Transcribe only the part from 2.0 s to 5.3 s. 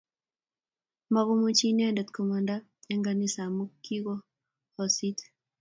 koamnda eng kanisa amu kikoosit